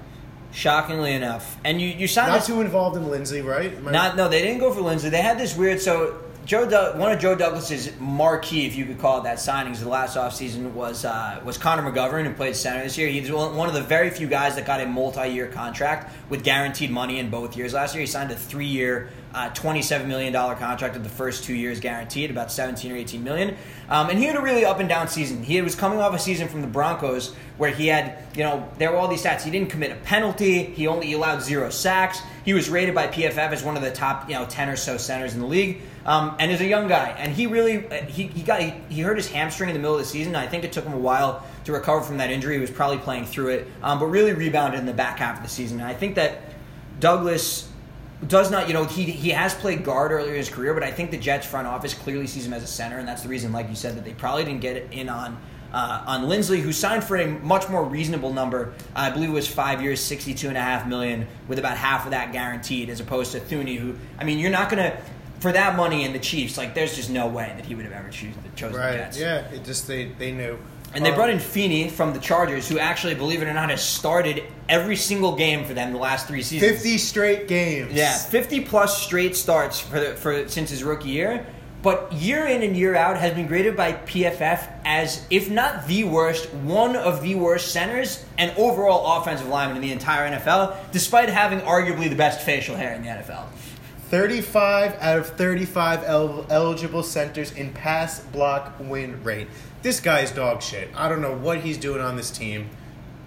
[0.53, 3.75] Shockingly enough, and you you signed Not this too involved in Linsley, right?
[3.77, 5.11] Am I- Not no, they didn't go for Linsley.
[5.11, 5.81] They had this weird.
[5.81, 9.79] So Joe, Doug, one of Joe Douglas's marquee, if you could call it that, signings
[9.79, 13.09] the last offseason was uh, was Connor McGovern, who played center this year.
[13.09, 17.19] He's one of the very few guys that got a multi-year contract with guaranteed money
[17.19, 17.73] in both years.
[17.73, 21.55] Last year, he signed a three-year, uh, twenty-seven million dollar contract with the first two
[21.55, 23.57] years guaranteed, about seventeen or eighteen million.
[23.89, 25.43] Um, and he had a really up and down season.
[25.43, 28.91] He was coming off a season from the Broncos where he had, you know, there
[28.91, 29.43] were all these stats.
[29.43, 30.65] He didn't commit a penalty.
[30.65, 32.21] He only allowed zero sacks.
[32.45, 34.99] He was rated by PFF as one of the top, you know, ten or so
[34.99, 35.81] centers in the league.
[36.07, 39.01] Um, and is a young guy, and he really uh, he, he got he, he
[39.01, 40.37] hurt his hamstring in the middle of the season.
[40.37, 42.57] I think it took him a while to recover from that injury.
[42.57, 45.43] He was probably playing through it, um, but really rebounded in the back half of
[45.43, 45.81] the season.
[45.81, 46.43] And I think that
[47.01, 47.71] Douglas
[48.27, 50.91] does not, you know, he he has played guard earlier in his career, but I
[50.91, 53.51] think the Jets front office clearly sees him as a center, and that's the reason,
[53.53, 55.39] like you said, that they probably didn't get it in on
[55.73, 58.75] uh, on Linsley, who signed for a much more reasonable number.
[58.95, 62.11] I believe it was five years, sixty-two and a half million, with about half of
[62.11, 64.97] that guaranteed, as opposed to Thuney, who I mean, you're not gonna
[65.45, 67.93] for that money in the Chiefs, like there's just no way that he would have
[67.93, 68.97] ever choose, chosen the right?
[68.97, 69.21] Jets.
[69.21, 70.59] Yeah, it just they they knew.
[70.95, 73.69] And they Um, brought in Feeney from the Chargers, who actually, believe it or not,
[73.69, 76.73] has started every single game for them the last three seasons.
[76.73, 77.93] fifty straight games.
[77.93, 81.45] Yeah, fifty plus straight starts for the, for since his rookie year.
[81.83, 86.05] But year in and year out has been graded by PFF as, if not the
[86.05, 91.29] worst, one of the worst centers and overall offensive lineman in the entire NFL, despite
[91.29, 93.45] having arguably the best facial hair in the NFL.
[94.15, 99.49] 35 out of 35 el- eligible centers in pass block win rate.
[99.83, 100.89] This guy's dog shit.
[100.95, 102.71] I don't know what he's doing on this team.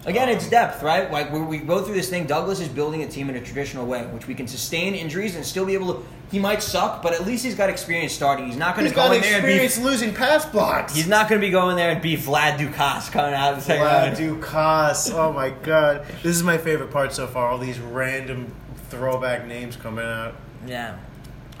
[0.06, 1.12] Again, it's um, depth, right?
[1.12, 2.26] Like we, we go through this thing.
[2.26, 5.44] Douglas is building a team in a traditional way, which we can sustain injuries and
[5.44, 6.06] still be able to.
[6.30, 8.46] He might suck, but at least he's got experience starting.
[8.46, 9.52] He's not going to go got in there and be.
[9.52, 10.94] experience losing pass blocks.
[10.94, 13.64] He's not going to be going there and be Vlad Ducasse coming out of the
[13.66, 14.42] second Vlad oh, round.
[14.42, 15.12] Ducasse.
[15.12, 16.06] Oh my god.
[16.22, 17.50] This is my favorite part so far.
[17.50, 18.54] All these random
[18.88, 20.34] throwback names coming out.
[20.66, 20.98] Yeah,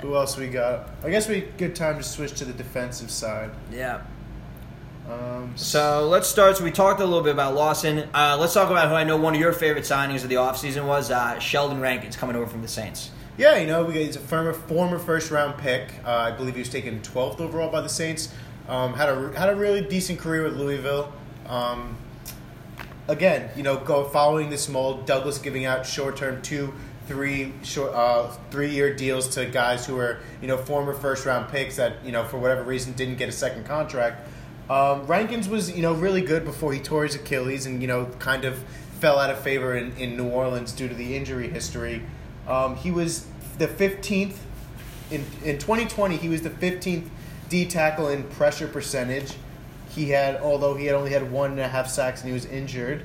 [0.02, 0.90] Who else we got?
[1.02, 3.50] I guess we good time to switch to the defensive side.
[3.72, 4.02] yeah.
[5.08, 6.58] Um, So let's start.
[6.58, 8.08] So we talked a little bit about Lawson.
[8.12, 10.86] Uh, let's talk about who I know one of your favorite signings of the offseason
[10.86, 13.10] was uh, Sheldon Rankins coming over from the Saints.
[13.38, 15.94] Yeah, you know, we he's a former, former first round pick.
[16.04, 18.34] Uh, I believe he was taken 12th overall by the Saints.
[18.68, 21.10] Um, had a had a really decent career with Louisville.
[21.46, 21.96] Um,
[23.06, 25.06] again, you know, go following this mold.
[25.06, 26.74] Douglas giving out short term two,
[27.08, 31.50] three short, uh, three year deals to guys who are you know former first round
[31.50, 34.28] picks that you know for whatever reason didn't get a second contract.
[34.70, 38.04] Um, Rankins was you know really good before he tore his Achilles and you know
[38.18, 38.58] kind of
[39.00, 42.02] fell out of favor in, in New Orleans due to the injury history.
[42.46, 44.36] Um, he was the 15th
[45.10, 46.16] in in 2020.
[46.16, 47.08] He was the 15th
[47.48, 49.34] D tackle in pressure percentage.
[49.88, 52.44] He had, although he had only had one and a half sacks and he was
[52.44, 53.04] injured.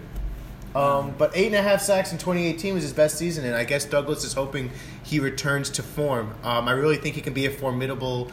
[0.75, 3.63] Um, but eight and a half sacks in 2018 was his best season, and I
[3.63, 4.71] guess Douglas is hoping
[5.03, 6.33] he returns to form.
[6.43, 8.31] Um, I really think he can be a formidable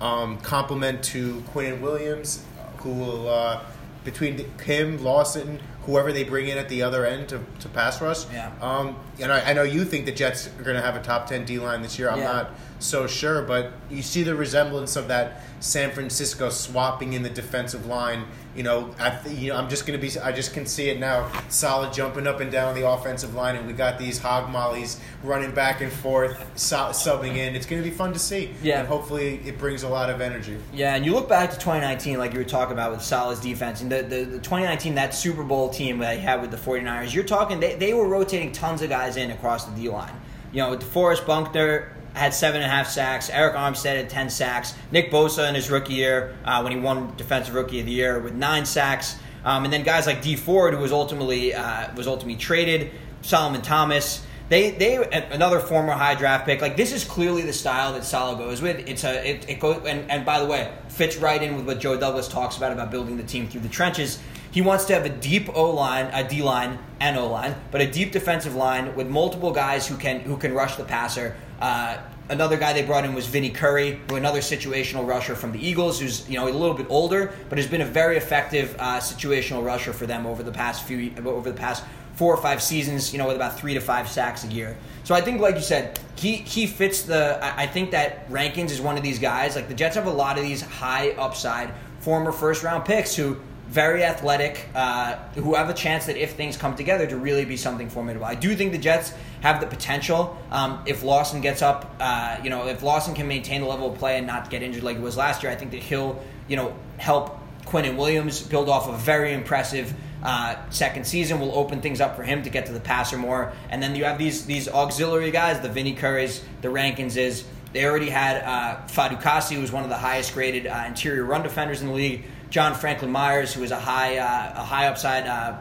[0.00, 2.44] um, complement to Quinn Williams,
[2.78, 3.62] who will uh,
[4.04, 8.30] between him, Lawson, whoever they bring in at the other end to, to pass rush.
[8.32, 8.50] Yeah.
[8.60, 11.26] Um, and I, I know you think the Jets are going to have a top
[11.28, 12.10] 10 D line this year.
[12.10, 12.24] I'm Yeah.
[12.32, 17.28] not so sure, but you see the resemblance of that San Francisco swapping in the
[17.30, 18.24] defensive line
[18.56, 20.10] You know, I th- you know, I'm just gonna be.
[20.18, 21.30] I just can see it now.
[21.50, 25.52] Solid jumping up and down the offensive line, and we got these hog mollies running
[25.52, 27.54] back and forth, so- subbing in.
[27.54, 28.50] It's gonna be fun to see.
[28.60, 28.80] Yeah.
[28.80, 30.56] and hopefully it brings a lot of energy.
[30.72, 33.82] Yeah, and you look back to 2019, like you were talking about with Saleh's defense,
[33.82, 37.14] and the, the, the 2019, that Super Bowl team that he had with the 49ers,
[37.14, 40.12] you're talking, they, they were rotating tons of guys in across the D line.
[40.52, 44.30] You know, with DeForest Buckner had seven and a half sacks, Arik Armstead had 10
[44.30, 47.92] sacks, Nick Bosa in his rookie year, uh, when he won Defensive Rookie of the
[47.92, 49.16] Year, with nine sacks.
[49.44, 52.90] Um, and then guys like Dee Ford, who was ultimately uh, was ultimately traded,
[53.22, 54.24] Solomon Thomas.
[54.50, 54.96] They they
[55.30, 56.60] another former high draft pick.
[56.60, 58.88] Like this is clearly the style that Saleh goes with.
[58.88, 61.78] It's a it, it goes and, and by the way fits right in with what
[61.78, 64.18] Joe Douglas talks about about building the team through the trenches.
[64.50, 67.80] He wants to have a deep O line, a D line, and O line, but
[67.80, 71.36] a deep defensive line with multiple guys who can who can rush the passer.
[71.60, 75.64] Uh, another guy they brought in was Vinny Curry, who another situational rusher from the
[75.64, 78.98] Eagles, who's you know a little bit older, but has been a very effective uh,
[78.98, 83.12] situational rusher for them over the past few over the past four or five seasons,
[83.12, 84.76] you know, with about three to five sacks a year.
[85.04, 87.38] So I think, like you said, he he fits the.
[87.42, 89.56] I I think that Rankins is one of these guys.
[89.56, 93.38] Like the Jets have a lot of these high upside former first round picks who
[93.70, 97.56] very athletic, uh, who have a chance that if things come together to really be
[97.56, 98.26] something formidable.
[98.26, 100.36] I do think the Jets have the potential.
[100.50, 103.98] Um, if Lawson gets up, uh, you know, if Lawson can maintain the level of
[103.98, 106.56] play and not get injured like he was last year, I think that he'll, you
[106.56, 111.38] know, help Quinnen Williams build off a very impressive uh, second season.
[111.38, 113.52] Will open things up for him to get to the passer more.
[113.68, 117.44] And then you have these these auxiliary guys, the Vinny Currys, the Rankinses.
[117.72, 121.44] They already had uh, Fatukasi, who was one of the highest graded uh, interior run
[121.44, 122.24] defenders in the league.
[122.50, 125.26] John Franklin Myers, who was a high uh, a high upside.
[125.26, 125.56] Uh,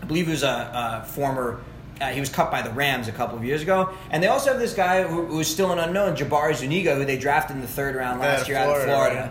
[0.00, 1.60] I believe he was a, a former.
[2.00, 4.50] Uh, he was cut by the Rams a couple of years ago, and they also
[4.50, 7.68] have this guy who, who's still an unknown, Jabari Zuniga, who they drafted in the
[7.68, 9.30] third round last year out of Florida,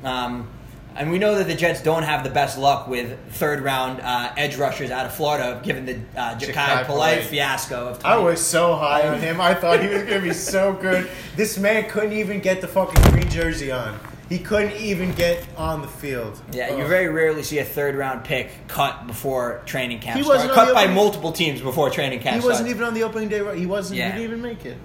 [0.00, 0.18] Florida.
[0.24, 0.48] Um,
[0.96, 4.32] and we know that the Jets don't have the best luck with third round uh,
[4.36, 7.98] edge rushers out of Florida, given the uh, Jachai Polite fiasco of.
[7.98, 8.12] Time.
[8.12, 9.40] I was so high on him.
[9.40, 11.08] I thought he was going to be so good.
[11.36, 13.98] This man couldn't even get the fucking green jersey on.
[14.28, 16.40] He couldn't even get on the field.
[16.52, 20.52] Yeah, you very rarely see a third round pick cut before training camp He wasn't
[20.52, 23.40] Cut by opening- multiple teams before training camp He wasn't even on the opening day.
[23.40, 23.56] right?
[23.56, 23.98] He wasn't.
[23.98, 24.06] Yeah.
[24.12, 24.76] He didn't even make it.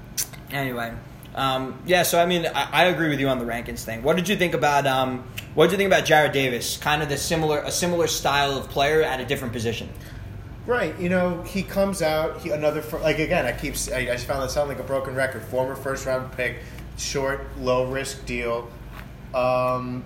[0.51, 0.93] Anyway,
[1.35, 2.03] um, yeah.
[2.03, 4.01] So I mean, I, I agree with you on the Rankins thing.
[4.03, 4.87] What did you think about?
[4.87, 5.25] Um,
[5.55, 6.77] what did you think about Jarrad Davis?
[6.77, 9.89] Kind of the similar, a similar style of player at a different position.
[10.65, 12.39] Right, you know, he comes out.
[12.39, 13.45] He another like again.
[13.45, 13.73] I keep.
[13.91, 15.41] I, I just found that sound like a broken record.
[15.43, 16.59] Former first round pick,
[16.97, 18.69] short, low risk deal.
[19.33, 20.03] Um,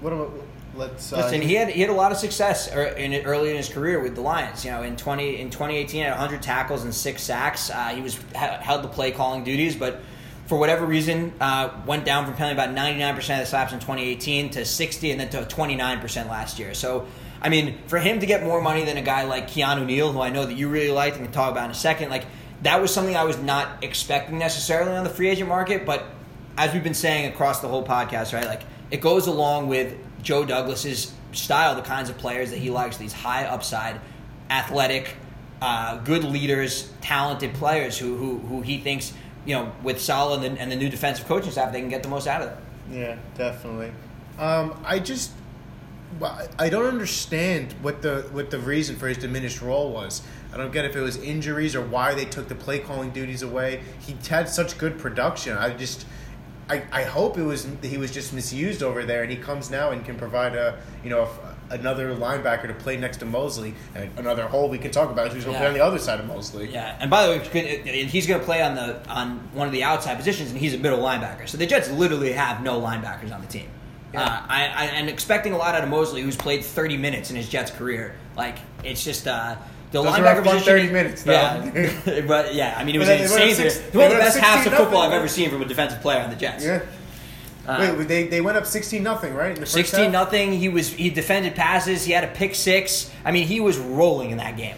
[0.00, 0.32] what about?
[0.74, 1.12] Let's.
[1.12, 3.68] Uh, Listen, he had he had a lot of success er- in early in his
[3.68, 4.64] career with the Lions.
[4.64, 7.70] You know, in twenty in twenty eighteen, had hundred tackles and six sacks.
[7.70, 10.00] Uh, he was held the play calling duties, but
[10.46, 13.72] for whatever reason, uh, went down from playing about ninety nine percent of the snaps
[13.72, 16.74] in twenty eighteen to sixty, and then to twenty nine percent last year.
[16.74, 17.06] So.
[17.40, 20.20] I mean, for him to get more money than a guy like Keanu Neal, who
[20.20, 22.26] I know that you really liked and can talk about in a second, like
[22.64, 25.86] that was something I was not expecting necessarily on the free agent market.
[25.86, 26.02] But
[26.58, 28.44] as we've been saying across the whole podcast, right?
[28.44, 32.96] Like it goes along with Joe Douglas's style, the kinds of players that he likes,
[32.96, 34.00] these high upside,
[34.50, 35.14] athletic,
[35.62, 39.12] uh, good leaders, talented players who, who who he thinks,
[39.46, 42.02] you know, with Saleh and the, and the new defensive coaching staff, they can get
[42.02, 42.58] the most out of them.
[42.90, 43.92] Yeah, definitely.
[44.38, 45.32] Um, I just,
[46.58, 50.22] I don't understand what the what the reason for his diminished role was.
[50.52, 53.42] I don't get if it was injuries or why they took the play calling duties
[53.42, 53.82] away.
[54.00, 55.56] He had such good production.
[55.56, 56.06] I just,
[56.70, 59.90] I, I hope it was he was just misused over there, and he comes now
[59.90, 61.22] and can provide a you know
[61.70, 65.32] a, another linebacker to play next to Mosley, and another hole we can talk about
[65.32, 65.68] who's going to Yeah.
[65.68, 66.70] play on the other side of Mosley.
[66.70, 69.82] Yeah, and by the way, he's going to play on the on one of the
[69.84, 71.48] outside positions, and he's a middle linebacker.
[71.48, 73.68] So the Jets literally have no linebackers on the team.
[74.12, 74.22] Yeah.
[74.22, 77.36] Uh, I, I and expecting a lot out of Mosley, who's played 30 minutes in
[77.36, 78.14] his Jets career.
[78.36, 79.56] Like it's just uh,
[79.90, 80.64] the Those linebacker position.
[80.64, 81.32] 30 minutes, though.
[81.32, 83.54] Yeah, but yeah, I mean, it was But then they went insane.
[83.56, 85.64] six- It was one of the best halves of football I've ever seen from a
[85.64, 86.64] defensive player on the Jets.
[86.64, 86.80] Yeah.
[87.66, 89.50] Uh, Wait, they they went up sixteen nothing, right?
[89.50, 90.12] In the first 16 half?
[90.12, 90.52] nothing.
[90.54, 92.02] He was he defended passes.
[92.04, 93.10] He had a pick six.
[93.26, 94.76] I mean, he was rolling in that game.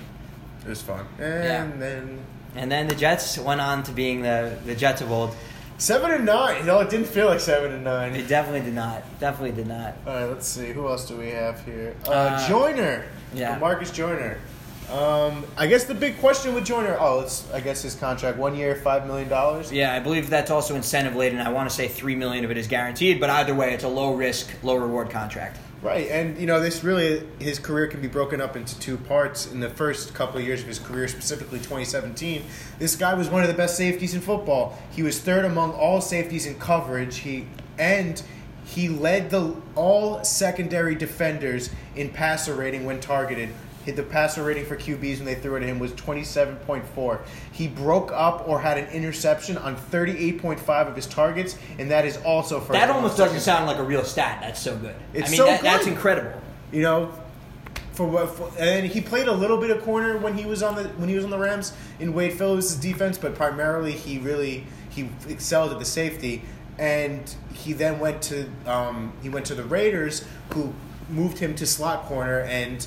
[0.64, 1.06] It was fun.
[1.20, 1.66] And Yeah.
[1.78, 2.18] then
[2.56, 5.36] And then the Jets went on to being the the Jets of old.
[5.78, 6.66] seven and nine.
[6.66, 8.16] No, it didn't feel like seven and nine.
[8.16, 9.02] It definitely did not.
[9.20, 9.94] Definitely did not.
[10.04, 10.72] All right, let's see.
[10.72, 11.94] Who else do we have here?
[12.08, 13.04] Uh, Uh, Joyner.
[13.34, 13.56] yeah.
[13.58, 14.38] Marcus Joyner.
[14.90, 16.96] Um, I guess the big question with Joyner.
[16.98, 19.70] Oh, it's I guess his contract one year, five million dollars.
[19.70, 21.38] Yeah, I believe that's also incentive laden.
[21.38, 23.88] I want to say three million of it is guaranteed, but either way, it's a
[23.88, 25.58] low risk, low reward contract.
[25.80, 29.50] Right, and you know this really his career can be broken up into two parts.
[29.50, 32.42] In the first couple of years of his career, specifically 2017,
[32.78, 34.76] this guy was one of the best safeties in football.
[34.90, 37.18] He was third among all safeties in coverage.
[37.18, 37.46] He
[37.78, 38.20] and
[38.64, 43.50] He led the all secondary defenders in passer rating when targeted.
[43.84, 47.20] Hit the passer rating for QBs when they threw it at him was 27.4.
[47.50, 52.18] He broke up or had an interception on 38.5 of his targets, and that is
[52.18, 54.40] also for That almost doesn't sound like a real stat.
[54.42, 54.94] That's so good.
[55.14, 56.38] It's I mean, so that, that's incredible.
[56.72, 57.14] You know,
[57.92, 58.28] for what?
[58.30, 61.08] For, and he played a little bit of corner when he was on the when
[61.08, 65.72] he was on the Rams in Wade Phillips' defense, but primarily he really he excelled
[65.72, 66.42] at the safety.
[66.78, 70.72] And he then went to um, he went to the Raiders, who
[71.10, 72.86] moved him to slot corner and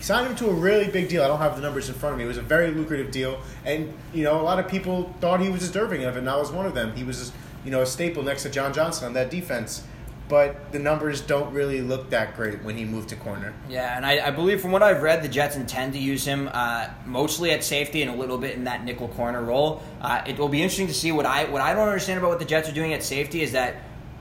[0.00, 1.22] signed him to a really big deal.
[1.22, 2.24] I don't have the numbers in front of me.
[2.24, 5.48] It was a very lucrative deal, and you know a lot of people thought he
[5.48, 6.94] was deserving of it, and I was one of them.
[6.94, 7.32] He was
[7.64, 9.82] you know a staple next to John Johnson on that defense.
[10.28, 13.54] But the numbers don't really look that great when he moved to corner.
[13.66, 16.50] Yeah, and I, I believe from what I've read, the Jets intend to use him
[16.52, 19.82] uh, mostly at safety and a little bit in that nickel corner role.
[20.02, 22.40] Uh, it will be interesting to see what I what I don't understand about what
[22.40, 23.76] the Jets are doing at safety is that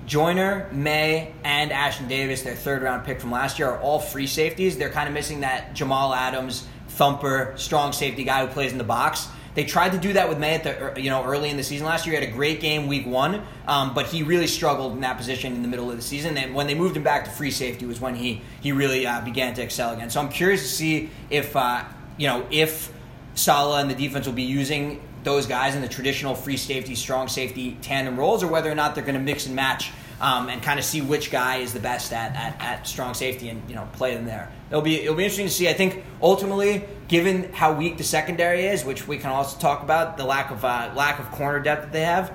[0.08, 4.26] Joyner, May, and Ashtyn Davis, their third round pick from last year, are all free
[4.26, 4.78] safeties.
[4.78, 8.86] They're kind of missing that Jamal Adams thumper, strong safety guy who plays in the
[8.86, 9.28] box.
[9.54, 11.86] They tried to do that with May at the you know early in the season
[11.86, 12.18] last year.
[12.18, 15.54] He had a great game week one, um, but he really struggled in that position
[15.54, 16.38] in the middle of the season.
[16.38, 19.22] And when they moved him back to free safety was when he he really uh,
[19.22, 20.10] began to excel again.
[20.10, 21.84] So I'm curious to see if uh,
[22.18, 22.94] you know if
[23.34, 27.28] Saleh and the defense will be using those guys in the traditional free safety, strong
[27.28, 30.64] safety tandem roles, or whether or not they're going to mix and match um, and
[30.64, 33.76] kind of see which guy is the best at, at, at strong safety and you
[33.76, 34.50] know play them there.
[34.70, 35.68] It'll be it'll be interesting to see.
[35.68, 40.16] I think ultimately, given how weak the secondary is, which we can also talk about,
[40.16, 42.32] the lack of uh, lack of corner depth that they have.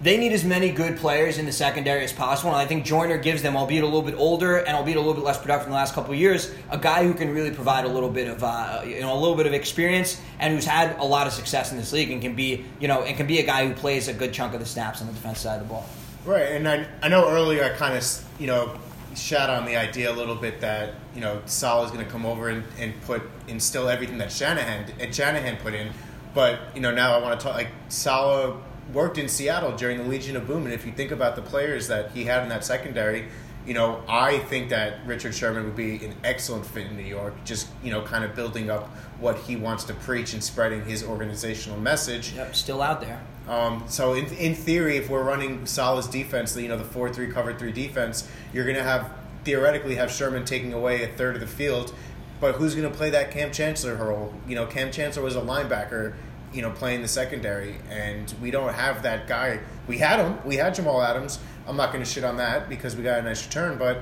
[0.00, 3.18] They need as many good players in the secondary as possible, and I think Joyner
[3.18, 5.72] gives them, albeit a little bit older and albeit a little bit less productive in
[5.72, 8.44] the last couple of years, a guy who can really provide a little bit of,
[8.44, 11.72] uh, you know, a little bit of experience and who's had a lot of success
[11.72, 14.06] in this league and can be, you know, and can be a guy who plays
[14.06, 15.84] a good chunk of the snaps on the defense side of the ball.
[16.24, 18.78] Right, and I, I know earlier I kind of you know
[19.16, 22.50] shat on the idea a little bit that you know Saleh's going to come over
[22.50, 25.90] and, and put instill everything that Shanahan and Shanahan put in,
[26.34, 28.56] but you know now I want to talk like Saleh
[28.92, 31.88] worked in Seattle during the Legion of Boom, and if you think about the players
[31.88, 33.26] that he had in that secondary,
[33.66, 37.34] you know I think that Richard Sherman would be an excellent fit in New York,
[37.44, 38.88] just you know kind of building up
[39.20, 42.32] what he wants to preach and spreading his organizational message.
[42.32, 43.20] Yep, still out there.
[43.48, 47.12] Um, so in, in theory, if we're running Saleh's defense, the, you know the four
[47.12, 49.10] three cover three defense, you're going to have
[49.44, 51.94] theoretically have Sherman taking away a third of the field,
[52.40, 54.34] but who's going to play that Kam Chancellor role?
[54.46, 56.14] You know, Kam Chancellor was a linebacker,
[56.52, 59.60] you know, playing the secondary, and we don't have that guy.
[59.86, 61.38] We had him, we had Jamal Adams.
[61.66, 64.00] I'm not going to shit on that because we got a nice return, but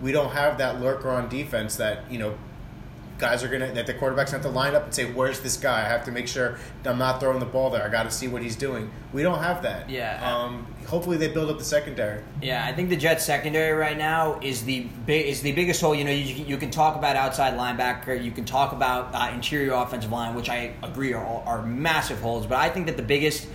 [0.00, 2.34] we don't have that lurker on defense that you know
[3.18, 5.84] guys are gonna that the quarterbacks have to line up and say, "Where's this guy?
[5.84, 7.84] I have to make sure I'm not throwing the ball there.
[7.84, 9.90] I got to see what he's doing." We don't have that.
[9.90, 10.20] Yeah.
[10.22, 12.22] Um, hopefully, they build up the secondary.
[12.42, 15.94] Yeah, I think the Jets secondary right now is the big, is the biggest hole.
[15.94, 19.72] You know, you, you can talk about outside linebacker, you can talk about uh, interior
[19.72, 22.46] offensive line, which I agree are are massive holes.
[22.46, 23.48] But I think that the biggest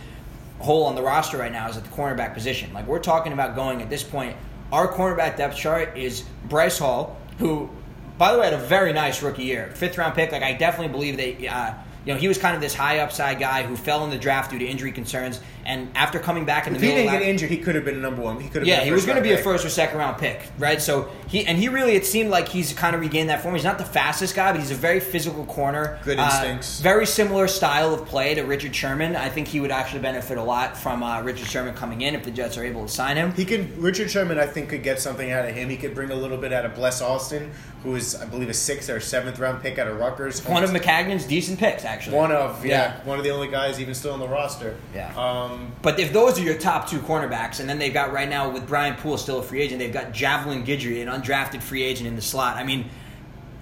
[0.59, 2.73] hole on the roster right now is at the cornerback position.
[2.73, 4.35] Like we're talking about going at this point,
[4.71, 7.69] our cornerback depth chart is Bryce Hall, who,
[8.17, 10.31] by the way, had a very nice rookie year, fifth round pick.
[10.31, 11.73] Like I definitely believe they Uh,
[12.05, 14.51] you know, he was kind of this high upside guy who fell in the draft
[14.51, 17.21] due to injury concerns, and after coming back in the If he didn't of get
[17.21, 18.39] injured, he could have been a number one.
[18.41, 18.67] He could have.
[18.67, 20.81] yeah, he was going to be a first or second round pick, right?
[20.81, 23.55] So he and he really it seemed like he's kind of regained that form.
[23.55, 25.99] He's not the fastest guy, but he's a very physical corner.
[26.03, 26.79] Good Uh, instincts.
[26.81, 29.15] very similar style of play to Richard Sherman.
[29.15, 32.23] I think he would actually benefit a lot from uh, Richard Sherman coming in if
[32.23, 33.31] the Jets are able to sign him.
[33.33, 33.77] He could.
[33.77, 35.69] Richard Sherman, I think, could get something out of him.
[35.69, 37.51] He could bring a little bit out of Bless Austin,
[37.83, 40.45] who is, I believe, a sixth or seventh round pick out of Rutgers.
[40.45, 41.92] One of Maccagnan's decent picks, actually.
[42.11, 42.93] One of yeah, Yeah.
[43.05, 44.75] one of the only guys even still on the roster.
[44.93, 45.11] Yeah.
[45.17, 48.49] Um, But if those are your top two cornerbacks, and then they've got right now
[48.49, 52.07] with Brian Poole still a free agent, they've got Javelin Guidry, an undrafted free agent
[52.07, 52.57] in the slot.
[52.57, 52.89] I mean,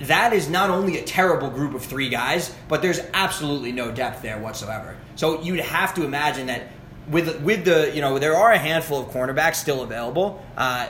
[0.02, 4.22] that is not only a terrible group of three guys, but there's absolutely no depth
[4.22, 4.96] there whatsoever.
[5.16, 6.64] So you'd have to imagine that
[7.10, 10.44] with with the you know there are a handful of cornerbacks still available.
[10.58, 10.88] Uh,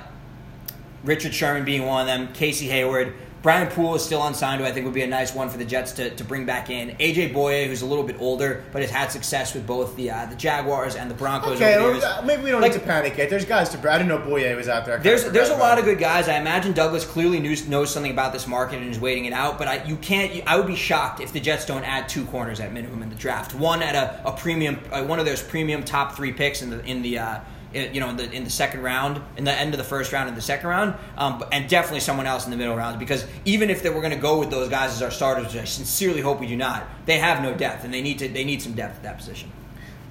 [1.04, 3.14] Richard Sherman being one of them, Casey Hayward.
[3.42, 5.66] Brian Poole is still unsigned, who I think would be a nice one for the
[5.66, 6.90] Jets to, to bring back in.
[6.98, 10.28] AJ Bouye, who's a little bit older, but has had success with both the uh,
[10.28, 13.32] the Jaguars and the Broncos okay, well, maybe we don't Like- need to panic yet.
[13.32, 13.78] There's guys to.
[13.92, 15.00] I didn't know Boye was out there.
[15.00, 16.30] There's there's a lot of good guys.
[16.30, 19.58] I imagine Douglas clearly knows, knows something about this market and is waiting it out.
[19.58, 20.44] But I you can't.
[20.46, 23.16] I would be shocked if the Jets don't add two corners at minimum in the
[23.16, 23.56] draft.
[23.56, 26.86] One at a, a premium, uh, one of those premium top three picks in the
[26.86, 27.18] in the.
[27.20, 27.40] Uh,
[27.74, 30.30] you know, in the in the second round, in the end of the first round,
[30.30, 32.98] in the second round, um, and definitely someone else in the middle rounds.
[32.98, 35.62] Because even if they were going to go with those guys as our starters, which
[35.62, 38.44] I sincerely hope we do not, they have no depth, and they need to they
[38.44, 39.52] need some depth at that position.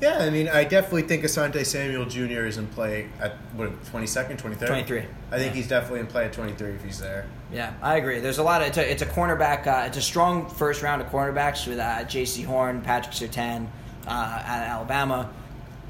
[0.00, 2.46] Yeah, I mean, I definitely think Asante Samuel Jr.
[2.46, 5.04] is in play at what twenty second, twenty third, 23.
[5.30, 7.26] I think he's definitely in play at twenty three if he's there.
[7.52, 8.20] Yeah, I agree.
[8.20, 9.66] There's a lot of it's a, it's a cornerback.
[9.66, 13.66] Uh, it's a strong first round of cornerbacks with uh, Jaycee Horn, Patrick Surtain
[14.06, 15.28] uh, at Alabama,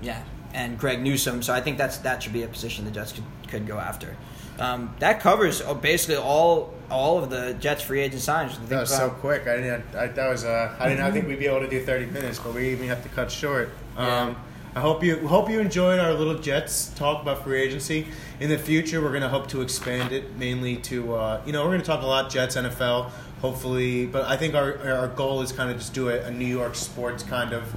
[0.02, 0.22] yeah,
[0.54, 1.42] and Greg Newsome.
[1.42, 4.16] So I think that's that should be a position the Jets could, could go after.
[4.58, 8.60] Um, that covers uh, basically all all of the Jets free agent signings.
[8.60, 9.46] I That was so quick.
[9.46, 9.94] I didn't.
[9.94, 10.44] I, that was.
[10.44, 12.70] Uh, I did not I think we'd be able to do thirty minutes, but we
[12.70, 13.70] even have to cut short.
[13.96, 14.22] Yeah.
[14.22, 14.36] Um,
[14.74, 18.06] I hope you hope you enjoyed our little Jets talk about free agency.
[18.38, 21.62] In the future, we're going to hope to expand it mainly to uh, you know
[21.62, 23.10] we're going to talk a lot Jets NFL.
[23.40, 26.44] Hopefully, but I think our our goal is kind of just do a, a New
[26.46, 27.74] York sports kind of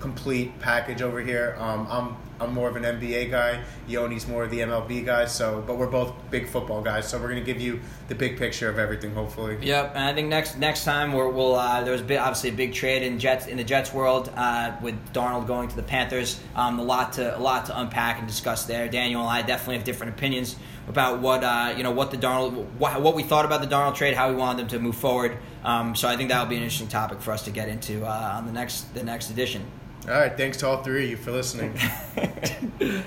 [0.00, 1.56] complete package over here.
[1.58, 3.62] Um, I'm I'm more of an NBA guy.
[3.88, 5.24] Yoni's more of the MLB guy.
[5.24, 7.08] So, but we're both big football guys.
[7.08, 9.12] So we're to give you the big picture of everything.
[9.14, 9.58] Hopefully.
[9.60, 12.74] Yep, and I think next next time we're, we'll uh, there was obviously a big
[12.74, 16.40] trade in Jets in the Jets world uh, with Darnold going to the Panthers.
[16.54, 18.88] Um, a lot to a lot to unpack and discuss there.
[18.88, 20.56] Daniel and I definitely have different opinions
[20.88, 23.96] about what uh, you know what the Darnold what, what we thought about the Darnold
[23.96, 25.36] trade, how we wanted them to move forward.
[25.64, 28.04] Um, so I think that will be an interesting topic for us to get into
[28.04, 29.66] uh, on the next the next edition.
[30.08, 30.34] All right.
[30.36, 31.78] Thanks to all three of you for listening.